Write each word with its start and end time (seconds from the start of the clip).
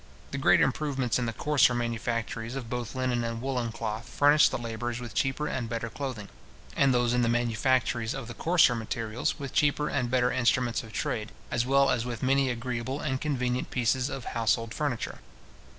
The 0.31 0.39
great 0.39 0.61
improvements 0.61 1.19
in 1.19 1.27
the 1.27 1.31
coarser 1.31 1.75
manufactories 1.75 2.55
of 2.55 2.71
both 2.71 2.95
linen 2.95 3.23
and 3.23 3.39
woollen 3.39 3.71
cloth 3.71 4.09
furnish 4.09 4.49
the 4.49 4.57
labourers 4.57 4.99
with 4.99 5.13
cheaper 5.13 5.45
and 5.45 5.69
better 5.69 5.89
clothing; 5.91 6.27
and 6.75 6.91
those 6.91 7.13
in 7.13 7.21
the 7.21 7.29
manufactories 7.29 8.15
of 8.15 8.27
the 8.27 8.33
coarser 8.33 8.73
metals, 8.73 9.37
with 9.37 9.53
cheaper 9.53 9.89
and 9.89 10.09
better 10.09 10.31
instruments 10.31 10.81
of 10.81 10.91
trade, 10.91 11.31
as 11.51 11.67
well 11.67 11.91
as 11.91 12.03
with 12.03 12.23
many 12.23 12.49
agreeable 12.49 12.99
and 12.99 13.21
convenient 13.21 13.69
pieces 13.69 14.09
of 14.09 14.25
household 14.25 14.73
furniture. 14.73 15.19